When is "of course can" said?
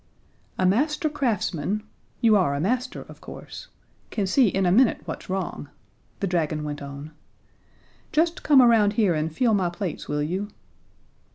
3.03-4.25